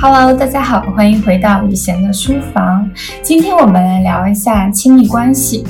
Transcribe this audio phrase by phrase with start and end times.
[0.00, 2.88] Hello，大家好，欢迎回到雨贤的书房。
[3.20, 5.66] 今天我们来聊一下亲密关系。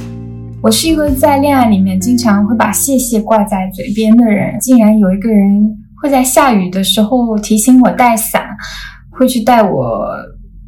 [0.60, 8.42] 我是一个在恋爱里面经常会把谢谢挂在嘴边的人，竟然有一个人会在下雨的时候提醒我带伞，
[9.10, 10.06] 会去带我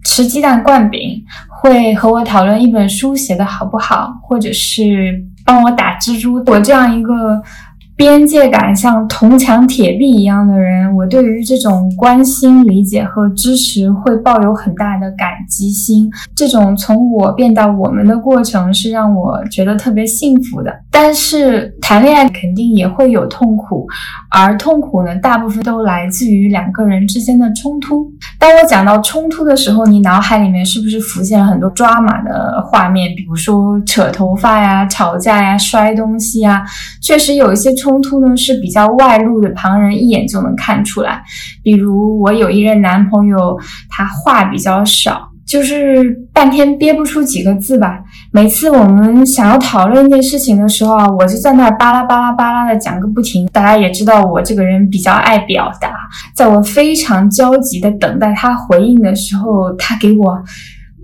[0.07, 1.23] 吃鸡蛋灌饼，
[1.61, 6.43] 会和我讨论一本书写的好不好，或者是帮我打蜘蛛。
[6.47, 7.43] 我这样一个。
[8.01, 16.11] 边界感像铜墙铁壁一样的人，我对于这种关心、理解和支持会抱有很大的感激心。
[16.35, 20.73] 这种从我变到我们的过程是让我觉得特别幸福的。
[20.91, 23.87] 但是谈恋爱肯定也会有痛苦，
[24.31, 28.11] 而痛苦呢，大部分都来自于两个人之间的冲突。
[28.39, 33.15] 当我讲到冲突的时候，你脑海里面是不是浮现了很多抓马的画面？
[33.15, 36.65] 比如说扯头发呀、吵架呀、摔东西呀，
[37.03, 37.90] 确实有一些冲。
[37.91, 41.21] 冲突呢是比较外露的，旁人一眼就能看出来。
[41.61, 47.99] 比如我有一任男朋友，他话比较少，就是半天憋不出几个字吧。
[48.33, 53.45] 每次我们想要讨论一件事情的时候啊，我就在那儿巴拉巴拉巴拉的讲个不停。
[53.49, 55.93] 大家也知道我这个人比较爱表达，
[56.33, 60.41] 在我非常焦急的等待他回应的时候，他给我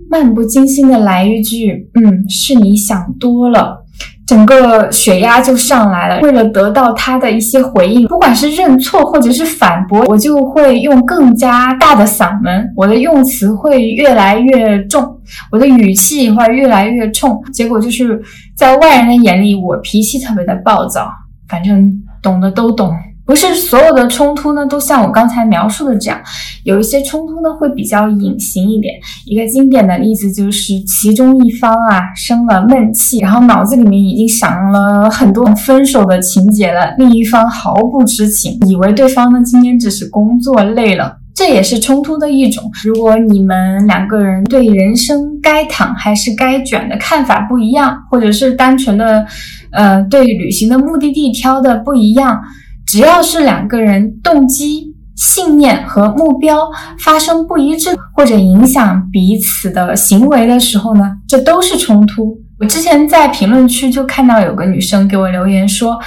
[0.09, 3.83] 漫不经心的来一句：“嗯，是你想多了。”
[4.27, 6.19] 整个血压就上来了。
[6.21, 15.17] 为了得到他的一些回应，不管是认错或者是反驳，我就会用更加大的嗓门，我的用词会越来越重，
[15.49, 17.41] 我的语气会越来越冲。
[17.53, 18.21] 结果就是
[18.55, 21.09] 在外人的眼里，我脾气特别的暴躁。
[21.47, 21.89] 反正
[22.21, 22.93] 懂的都懂。
[23.27, 26.17] 不是所有的冲突呢，都像我刚才描述的这样，
[26.63, 28.93] 有一些冲突呢会比较隐形一点。
[29.25, 42.63] 一个经典的例子就是，其中一方啊生了闷气，然后脑子里面已经想了很多分手的情节了，另一方毫不知情，以为对方呢今天只是工作累了，这也是冲突的一种。
[42.81, 49.25] 如果你们两个人对人生该躺还是该卷的看法不一样，或者是单纯的，
[49.71, 52.39] 呃，对旅行的目的地挑的不一样。
[52.87, 56.57] 只要是两个人动机、信念和目标
[56.99, 62.35] 发生不一致，或者影响彼此的行为的时候呢，这都是冲突。
[62.59, 65.99] 我之前在评论区就看到有个女生给我留言说。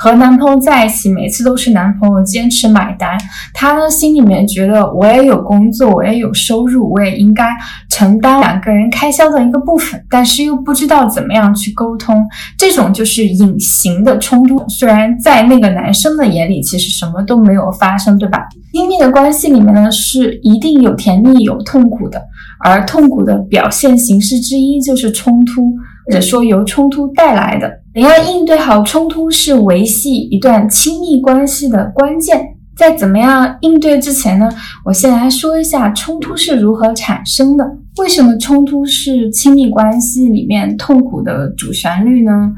[0.00, 3.18] 和男朋友在一起，每次都是男朋友坚持买单。
[3.52, 7.48] 她呢，心里面觉得我也有工作，我也有收入，我也应该
[7.90, 12.24] 承担两个人开销的一个部分，但是又不知道怎么样去沟通。
[12.56, 14.64] 这种就是隐形的冲突。
[14.68, 18.46] 虽然在那个男生的眼里，其实什么都没有发生，对吧？
[18.72, 22.22] 亲密的关系里面呢，是一定有甜蜜有痛苦的，
[22.60, 25.74] 而痛苦的表现形式之一就是冲突。
[26.08, 32.54] 或者说由冲突带来的，怎样应对好冲突是维系一段亲密关系的关键。
[32.74, 34.48] 在怎么样应对之前呢，
[34.86, 37.64] 我先来说一下冲突是如何产生的。
[37.98, 42.52] 为什么冲突是亲密关系里面痛苦的主旋律呢？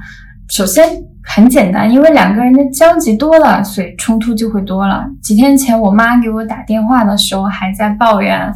[0.49, 0.87] 首先
[1.25, 5.05] 很简单，因为两个人的交集多了，所以冲突就会多了。
[5.23, 8.53] 几天前我妈给我打电话的时候，还在抱怨。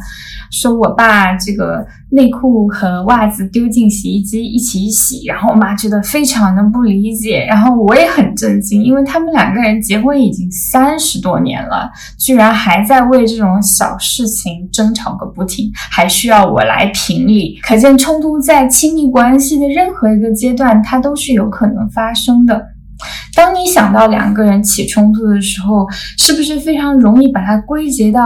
[0.51, 1.85] 说我爸这个
[2.15, 22.65] 内裤和袜子丢进洗衣机一起洗，然后我妈觉得非常的不理解，然后我也很震惊，因为他们两个人结婚已经三十多年了，居然还在为这种小事情争吵个不停，还需要我来评理，可见冲突在亲密关系的任何一个阶段，它都是有可能发生的。
[23.35, 25.85] 当你想到两个人起冲突的时候，
[26.17, 28.23] 是不是非常容易把它归结到？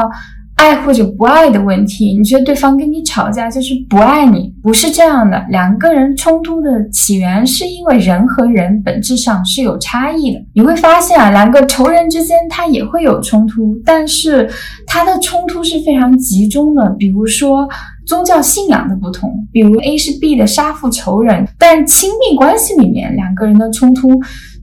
[0.59, 4.53] 爱或者不爱的问题，你觉得对方跟你吵架就是不爱你？
[4.62, 10.42] 不是这样的，两个人冲突的起源是因为人和人本质上是有差异的。
[10.53, 14.50] 你会发现啊，两个仇人之间他也会有冲突，但是
[14.86, 16.90] 他的冲突是非常集中的。
[17.00, 17.66] 比如说
[18.06, 24.09] 宗教信仰的不同，比如 A 是 B 的杀父仇人，但亲密关系里面两个人的冲突。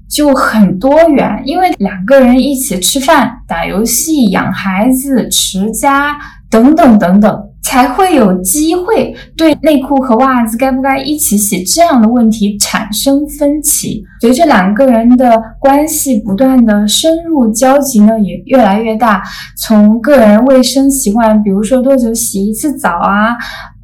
[0.08, 6.17] 就很多元，因为两个人一起吃饭、打游戏、养孩子、持家
[6.50, 14.05] 等等等等，才会有机会对内裤和袜子该不该一起洗这样的问题产生分歧。
[14.20, 19.23] 随着两个人的关系不断的深入，交集呢也越来越大。
[19.58, 23.37] 从个人卫生习惯，比如说多久洗一次澡啊，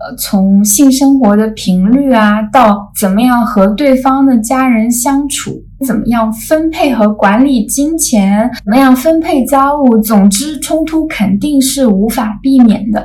[0.04, 5.62] 呃，从性生活的频率啊，到怎么样和对方的家人相处。
[5.87, 8.50] 怎么样分配和管理金钱？
[8.64, 9.99] 怎么样分配家务？
[9.99, 13.04] 总之，冲突肯定是无法避免的。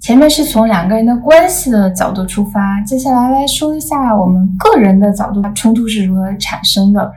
[0.00, 7.10] 前面是从两个人的关系的角度出发，接下来来说一下我们个人的角度，冲突是如何产生的。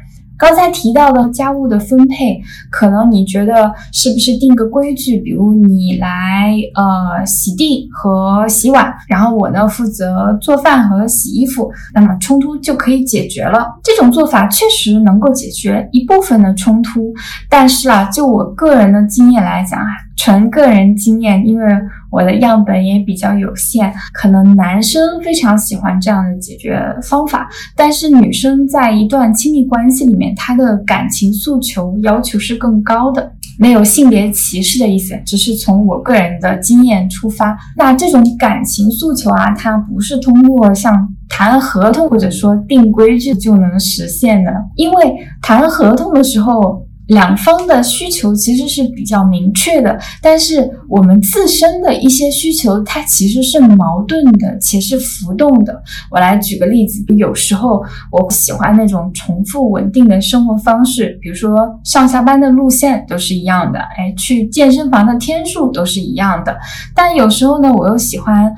[0.43, 2.37] 刚才提到的家务的分配，
[2.69, 13.65] 可能你觉得是不是定个规矩，比如你来呃洗地和洗碗，然后我呢负责做饭和洗衣服，那么冲突就可以解决了。
[13.81, 17.13] 这种做法确实能够解决一部分的冲突，
[17.49, 19.85] 但是啊，就我个人的经验来讲啊。
[20.15, 21.65] 纯个人经验，因为
[22.13, 37.57] 我的样本也比较有限，可能男生非常喜欢这样的解决方法，但是女生在一段亲密关系里面，她的感情诉求要求是更高的，没有性别歧视的意思，只是从我个人的经验出发。
[37.75, 46.82] 那这种感情诉求啊，它不是通过像谈合同或者说定规矩就能实现的，因为谈合同的时候。
[47.07, 55.83] 两方的需求其实是比较明确的，但是我们自身的一些需求，它其实是矛盾的，且是浮动的。
[56.09, 66.57] 我来举个例子，有时候我喜欢那种重复稳定的生活方式，比如说上下班的路线都是一样的，哎，去健身房的天数都是一样的。
[66.95, 68.49] 但有时候呢，我又喜欢，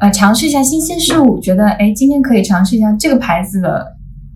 [0.00, 3.93] 呃，尝试一下新鲜事物，觉得哎，今天可以尝试一下这个牌子的。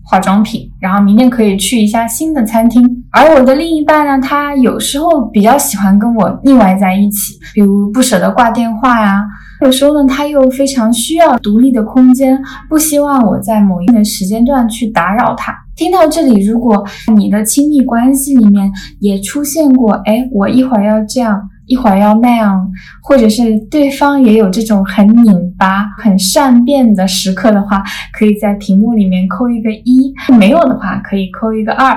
[0.09, 2.81] 化妆品，然后明天可以去一下新的餐厅。
[3.11, 9.23] 而我的另一半呢，他有时候比较喜欢跟我腻歪在一起，比如不舍得挂电话呀。
[9.61, 15.53] 有时候呢，他又非常需要独立的空间，不希望我在某一个时间段去打扰他。
[15.75, 16.83] 听到这里，如果
[17.15, 21.39] 你的亲密关系里面也出现过，哎，我一会儿要这样。
[21.69, 22.69] 一会儿要那样，
[23.01, 31.95] 或者是对方也有这种很拧巴、很善变的时刻的话，可以在屏幕里面扣一个一；没有的话，可以扣一个二。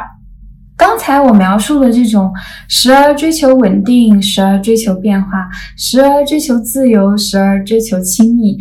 [0.76, 2.30] 刚才我描述的这种
[2.68, 8.58] 时而追求稳定，时而追求变化，时而追求自由，时而追求亲密，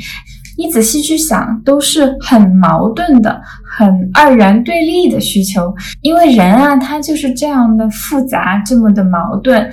[0.57, 3.41] 你仔细去想，都是很矛盾的、
[3.77, 5.73] 很二元对立的需求。
[6.01, 9.69] 因为人啊，他就是这样的复杂，这么的矛盾。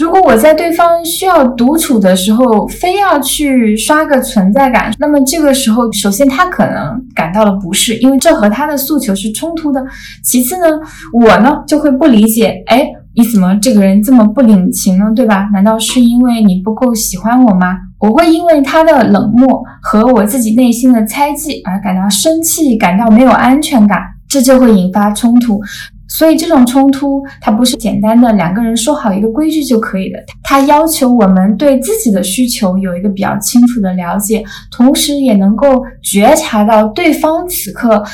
[0.00, 9.84] 如果我在对方需要独处的时候，非要去刷个存在感，那么这个时候，首先他可能感到了不适，因为这和他的诉求是冲突的。
[10.24, 10.64] 其次呢，
[11.12, 15.04] 我呢就会不理解，哎，你怎么这个人这么不领情呢？
[15.14, 15.50] 对吧？
[15.52, 17.76] 难道是因为你不够喜欢我吗？
[17.98, 25.60] 我会因为他的冷漠和我自己内心的猜忌而感到生气，感到没有安全感，这就会引发冲突。
[26.10, 38.04] 所以这种冲突，它不是简单的两个人说好一个规矩就可以的，它要求我们对自己的需求有一个比较清楚的了解，同时也能够觉察到对方此刻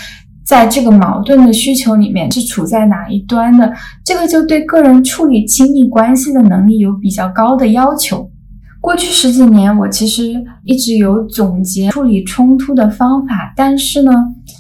[0.45, 3.73] 在这个矛盾的需求里面是处在哪一端的，
[4.05, 8.31] 这个就对个人处理亲密关系的能力有比较高的要求。
[8.87, 14.13] 过去十几年，我其实一直有总结处理冲突的方法，但是呢，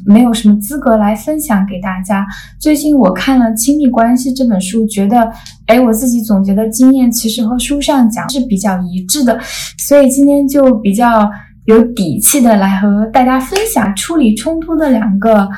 [0.04, 2.26] 没有什么资格来分享给大家。
[2.58, 5.30] 最近我看了《亲密关系》这本书，觉得，
[5.66, 9.38] 哎，我自己总结的经验其实和书上讲是比较一致的，
[9.78, 11.30] 所以今天就比较
[11.66, 15.48] 有底气的来和大家分享处理冲突的两个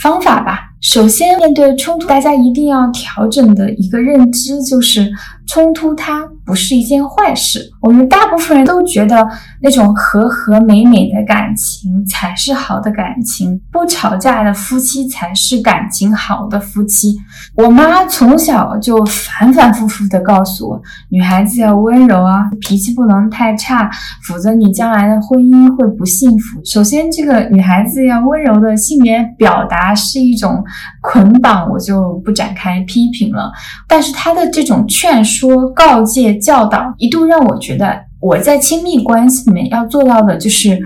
[0.00, 0.60] 方法吧。
[0.80, 5.12] 首先，面对冲突，大家一定要调整的一个认知就是，
[5.46, 7.70] 冲突它不是一件坏事。
[7.80, 9.28] 我们大部分人都觉得
[9.60, 17.16] 那种和和美美的感情才是好的感情，不吵架的夫妻才是感情好的夫妻。
[17.56, 23.90] 我妈从小就反反复复的告诉我，女孩子要温柔啊，脾气不能太差，
[24.26, 26.60] 否则你将来的婚姻会不幸福。
[26.64, 30.64] 首先，这个女孩子要温柔的性别表达是一种。
[31.00, 33.50] 捆绑我就不展开批评了，
[33.88, 40.78] 但是他的这种劝说、告诫、教导，一度让我觉得我在亲密关系里面要做到的就是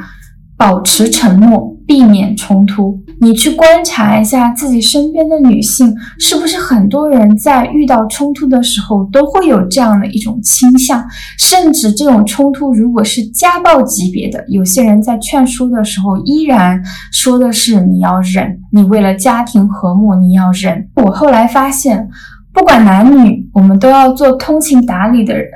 [0.57, 1.75] 保持沉默。
[1.87, 11.05] 避免冲突，你去观察一下自己身边的女性，是不是很多人在遇到冲突的时候都会有这样的一种倾向？
[11.39, 20.89] 甚至这种冲突如果是家暴级别的，有些人在劝说的时候依然说的是你要忍，你为了家庭和睦你要忍。
[20.97, 22.09] 我后来发现，
[22.57, 25.47] 不管男女，我们都要做通情达理的人。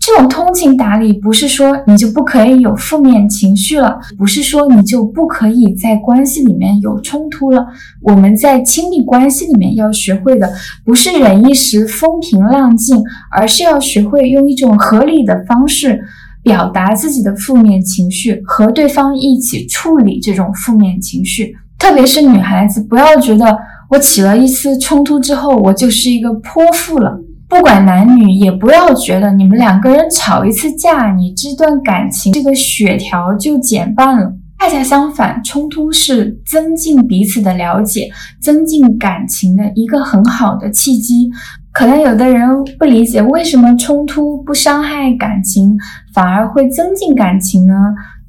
[0.00, 7.64] 这种通情达理不是说你就不可以有负面情绪了，不是说你就不可以在关系里面有冲突了。
[8.02, 10.52] 我们在亲密关系里面要学会的
[10.84, 16.02] 不是忍一时风平浪静，而是要学会用一种合理的方式
[16.42, 21.54] 表达自己的负面情绪，和对方一起处理这种负面情绪。
[21.78, 23.58] 特别是女孩子，不要觉得
[23.92, 27.14] 我起了一次冲突之后，我就是一个泼妇了。
[27.46, 34.32] 不管男女，也不要觉得你们两个人吵一次架，你这段感情这个血条就减半了。
[34.60, 38.08] 恰恰相反，冲突是增进彼此的了解、
[38.40, 41.28] 增进感情的一个很好的契机。
[41.70, 45.76] 可能有的人不理解，为什么冲突不伤害感情，
[46.14, 47.74] 反而会增进感情呢？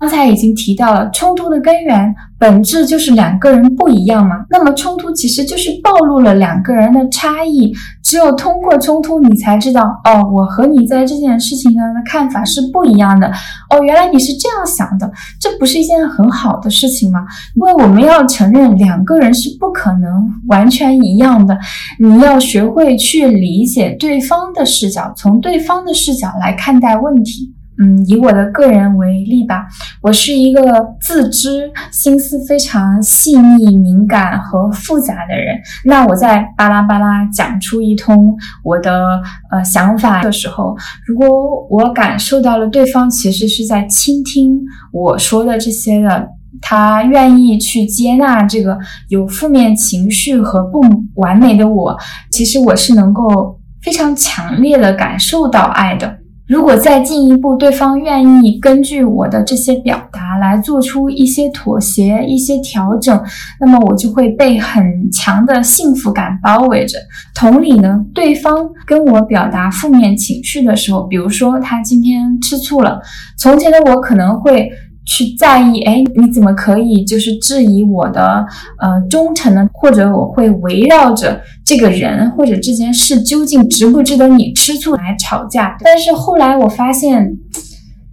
[0.03, 4.35] 刚才已经提到了，冲突的根源本质就是两个人不一样嘛。
[4.49, 7.73] 那么冲突其实就是暴露了两个人的差异。
[8.03, 13.27] 只有通过冲突，你才知道哦，我和你在这件事情上的看法是不一样的。
[13.69, 17.21] 哦，原来你是这样想的，这不是一件很好的事情吗？
[17.55, 21.57] 因为我们要承认两个人是不可能完全一样的，
[21.97, 27.53] 你要学会去理解对方的视角，从对方的视角来看待问题。
[27.79, 29.65] 嗯，以我的个人为例吧，
[30.01, 30.61] 我是一个
[31.01, 35.57] 自知心思非常细腻、敏感和复杂的人。
[35.85, 40.77] 那我在巴拉巴拉讲出一通我的呃想法的时候，
[41.07, 41.27] 如果
[41.69, 44.61] 我感受到了对方其实是在倾听
[44.91, 46.27] 我说的这些的，
[46.61, 48.77] 他愿意去接纳这个
[49.09, 50.79] 有负面情绪和不
[51.15, 51.97] 完美的我，
[52.29, 56.19] 其实我是能够非常强烈的感受到爱的。
[56.47, 63.23] 如果再进一步，对方愿意根据我的这些表达来做出一些妥协、一些调整，
[63.61, 66.97] 那么我就会被很强的幸福感包围着。
[67.33, 73.01] 同理呢，对方跟我表达负面情绪的时候，比如说他今天吃醋了，
[73.37, 74.69] 从前的我可能会。
[75.05, 78.45] 去在意，哎，你怎么可以就是质疑我的
[78.79, 79.67] 呃忠诚呢？
[79.73, 81.41] 或者我会围绕着
[81.77, 85.75] 这个人或者这件事究竟值不值得你吃醋来吵架？
[85.83, 87.37] 但是后来我发现，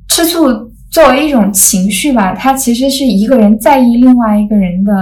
[0.08, 0.46] 吃醋
[0.90, 4.92] 作为一种情绪吧，它其实是一个人在意另外一个人的。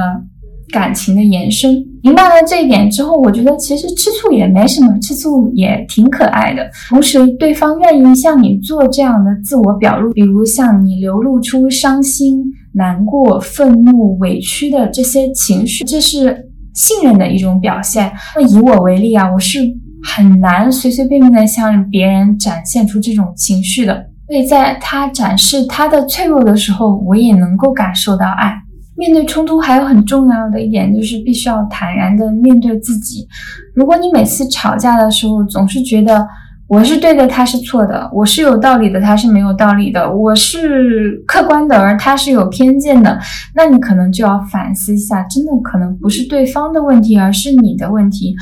[0.70, 6.62] 感情的延伸，明白了这一点之后，我觉得其实吃醋也没什么，吃醋也挺可爱的。
[6.90, 16.47] 同时，对方愿意向你做这样的自我表露，比如向你流露出伤心、难过、愤怒、委屈的这些情绪，这是
[16.78, 18.12] 信任的一种表现。
[18.37, 19.58] 那以我为例啊，我是
[20.04, 28.54] 很难随随便便的向别人展现出这种情绪的，所以在他展示他的脆弱的时候，我也能够感受到爱。
[28.97, 33.26] 面对冲突，还有很重要的一点就是必须要坦然的面对自己。
[33.75, 36.26] 如果你每次吵架的时候总是觉得
[36.68, 43.18] 我是对的，他是错的，我是有道理的，他是没有道理的，我是客观的，而他是有偏见的，
[43.54, 48.37] 那你可能就要反思一下，真的可能不是对方的问题，而是你的问题。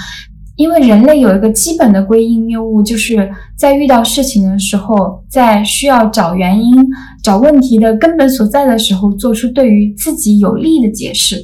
[0.56, 6.75] 因为人类有一个基本的归因谬误，就是在遇到事情的时候，在需要找原因、
[7.23, 11.40] 找问题的根本所在的时候，做出对于自己有利的解释。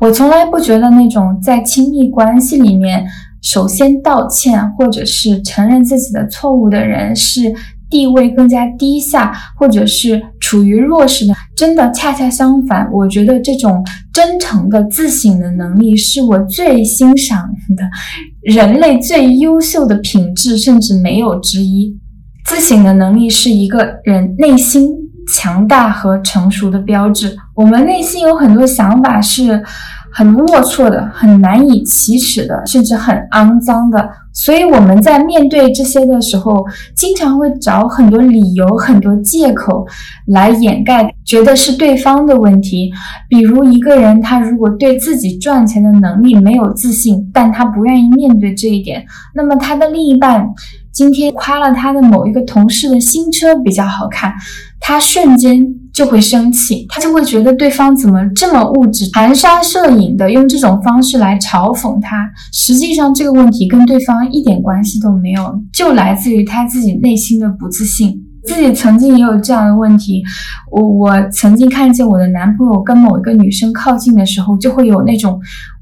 [0.00, 3.06] 我从来不觉得那种在亲密关系里面
[3.42, 7.54] 首先道歉或者是承认自己的错误的人是。
[7.90, 12.88] 地位更加低下，或者是处于弱势的，真的恰恰相反。
[12.92, 17.82] 我觉得这种真诚的自省的能力是我最欣赏的，
[18.42, 21.98] 人类最优秀的品质，甚至没有之一。
[22.44, 24.88] 自省的能力是一个人内心
[25.26, 27.36] 强大和成熟的标志。
[27.56, 29.60] 我们内心有很多想法是。
[30.12, 34.08] 很龌龊的，很难以启齿的，甚至很肮脏的。
[34.32, 36.64] 所以我们在面对这些的时候，
[36.94, 39.84] 经常会找很多理由、很多借口
[40.26, 42.92] 来掩盖，觉得是对方的问题。
[43.28, 50.48] 比如一个人，他如果对自己赚钱的能力没有自信，但他不愿意面对这一点，那么他的另一半
[50.92, 54.32] 今天夸了他的某一个同事的新车比较好看，
[54.80, 55.74] 他瞬间。
[56.00, 62.26] 就会生气，他就会觉得对方怎么这么物质，含沙射影的用这种方式来嘲讽他。
[62.54, 68.18] 实际上，这个问题跟对方一点关系都没有，就来自于他自己内心的不自信。
[68.46, 70.22] 自己曾经也有这样的问题，
[70.72, 75.38] 我我曾经看见我的男朋友跟某一个女生靠近的时候，就会有那种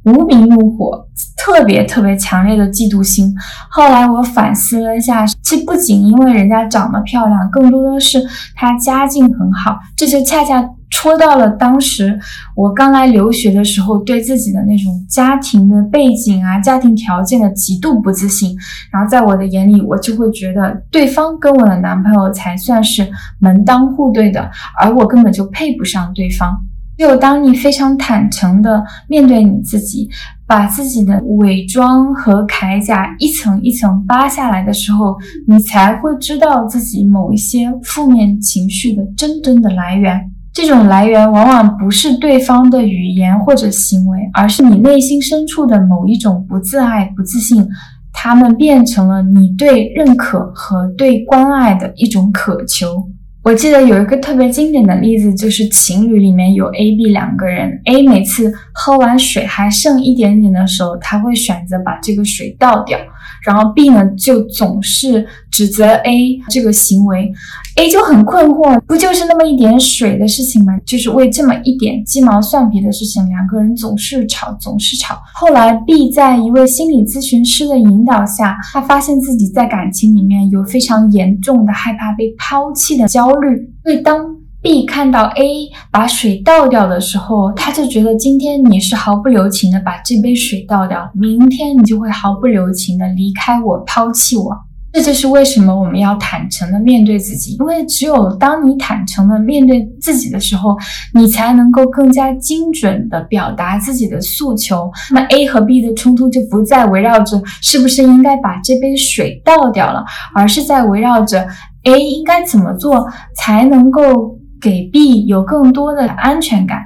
[0.08, 3.34] 无名怒火，特别特别强烈的嫉妒心。
[3.70, 8.18] 后来我反思了一下，其实不仅因为人家长得漂亮，更多的是
[8.54, 10.70] 他家境很好，这就恰恰。
[10.90, 12.18] 戳到了当时
[12.56, 18.56] 我刚来留学的时候对自己的那种家庭的背景啊、家庭条件的极度不自信，
[18.90, 23.06] 然后在我的眼里，我就会觉得对方跟我的男朋友才算是
[23.38, 24.50] 门当户对的，
[24.80, 26.58] 而我根本就配不上对方。
[26.98, 30.10] 只有当你非常坦诚的面对你自己，
[30.48, 40.20] 把自己的伪装和铠甲一层一层扒下来的时候，你才会知道自己某一些负面情绪的真正的来源。
[40.52, 47.64] 这种来源往往不是对方的语言或者行为，而是你内心深处的某一种不自爱、不自信，
[48.12, 53.08] 他们变成了你对认可和对关爱的一种渴求。
[53.44, 62.98] 我记得有一个特别经典的例子，就是情侣里面有 A、B 两个人，A 每次喝完水还剩一点点的时候，他会选择把这个水倒掉。
[63.44, 67.32] 然后 B 呢，就总是指责 A 这个行为
[67.78, 70.76] ，A 就很困惑，不就是那么一点水的事情吗？
[70.84, 75.16] 就是为这么一点鸡毛蒜皮的事情，两个人总是吵，总是吵。
[75.34, 84.26] 后来 B 在一位心理咨询师的引导下，他发现自己在感情里面有非常严重的害怕被抛弃的焦虑，所以当
[84.60, 94.50] B 看到 A 把水倒掉的时候，他就觉得今天你是毫不留情的把这杯水倒掉，明天你就会毫不留情的离开我，抛弃我。
[94.92, 100.76] 这就是为什么我们要坦诚的面对自己，因为只有当你坦诚的面对自己的时候，
[101.14, 104.90] 你才能够更加精准的表达自己的诉求。
[105.12, 110.04] 那 A 和 B 的冲突就不再围绕着是不是应该把这杯水倒掉了，
[110.34, 111.46] 而是在围绕着
[111.84, 114.36] A 应该怎么做才能够。
[114.60, 116.80] 给 B 有更多的安全感。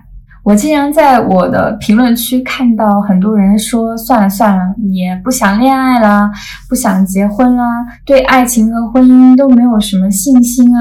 [0.44, 4.60] 我经常在我的评论区看到很多人说：“算了算了，
[4.92, 6.28] 也不想恋爱了，
[6.68, 7.62] 不想结婚了，
[8.04, 10.80] 对爱情和婚姻都没有什么信心啊。”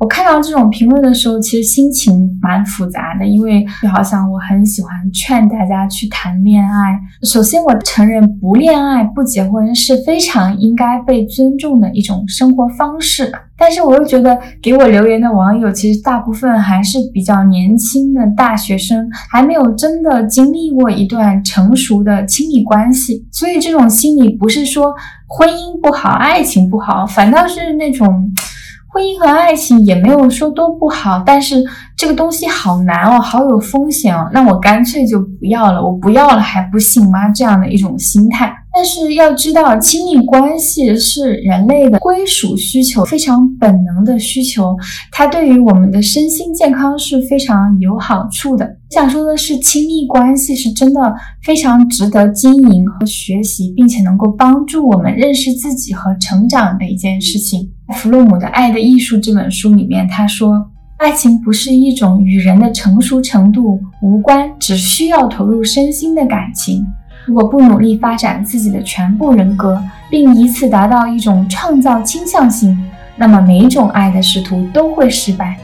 [0.00, 6.98] 我看到这种评论的时候，其实心情蛮复杂的，因为就好像我很喜欢劝大家去谈恋爱。
[7.24, 13.30] 首先，我承认不恋爱、不结婚是非常应该被尊重的一种生活方式。
[13.64, 24.94] 但是我又觉得，给我留言的网友其实大部分还是比较年轻的大学生，还没有真的经历过一段成熟的亲密关系，所以这种心理不是说
[25.26, 28.30] 婚姻不好、爱情不好，反倒是那种
[28.92, 31.64] 婚姻和爱情也没有说多不好，但是
[31.96, 37.30] 这个东西好难哦，好有风险哦，那我干脆就不要了，我不要了还不行吗？
[37.30, 38.54] 这样的一种心态。
[38.74, 44.76] 但是要知道，亲密关系是人类的归属需求，非常本能的需求，
[45.12, 48.68] 它对于我们的身心健康是非常有好处的。
[48.90, 51.14] 想说的是，亲密关系是真的
[51.44, 57.70] 非常值得经营和学习，并且能够帮助我们认识自己和成长的一件事情。
[57.94, 66.84] 弗洛姆的《爱的艺术》这本书里面，他说，爱情不是一种与人的成熟程度无关，只需要投入身心的感情。
[67.26, 72.78] 如果不努力发展自己的全部人格，并以此达到一种创造倾向性，
[73.16, 75.56] 那么每一种爱的试图都会失败。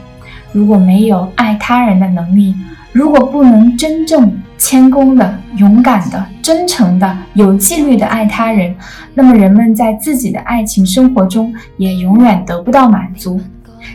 [0.51, 2.55] 如果没有爱他人的能力，
[2.91, 8.75] 如果不能真正谦恭的、勇敢的、真诚的、有纪律的爱他人，
[9.13, 13.39] 那么人们在自己的爱情生活中也永远得不到满足。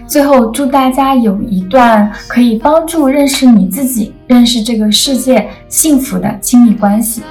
[0.07, 7.23] 最后，祝大家有一段可以帮助认识你自己、认识这个世界幸福的亲密关系。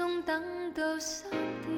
[0.00, 1.76] 终等到三点，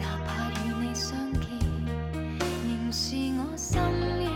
[0.00, 1.40] 哪怕与你相见，
[2.66, 3.80] 仍是我心
[4.18, 4.26] 愿。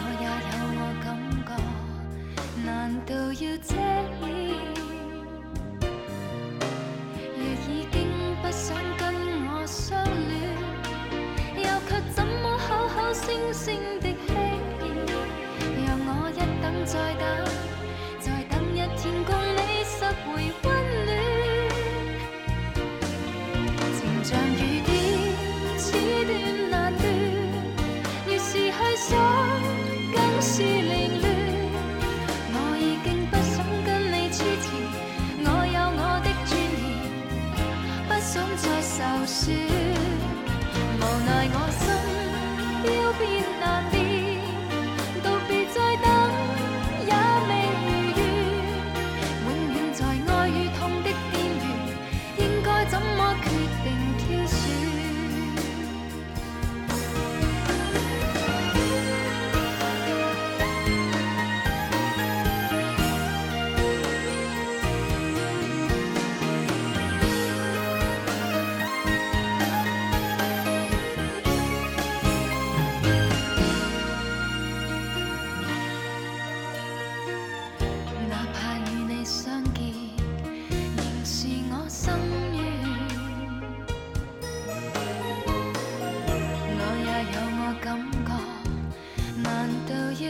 [0.18, 1.06] 也有我感
[1.44, 1.50] 觉，
[2.64, 2.66] 难
[3.04, 3.68] 道要遮
[4.26, 4.43] 掩？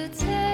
[0.09, 0.54] 在。